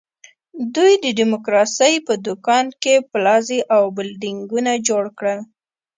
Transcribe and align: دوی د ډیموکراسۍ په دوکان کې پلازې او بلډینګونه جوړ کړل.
دوی 0.75 0.93
د 1.03 1.05
ډیموکراسۍ 1.19 1.93
په 2.07 2.13
دوکان 2.25 2.65
کې 2.81 2.95
پلازې 3.11 3.59
او 3.75 3.83
بلډینګونه 3.95 4.71
جوړ 4.87 5.03
کړل. 5.17 5.39